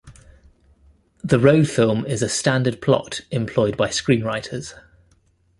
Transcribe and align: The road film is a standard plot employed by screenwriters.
The 1.23 1.37
road 1.37 1.69
film 1.69 2.07
is 2.07 2.23
a 2.23 2.27
standard 2.27 2.81
plot 2.81 3.21
employed 3.29 3.77
by 3.77 3.89
screenwriters. 3.89 4.73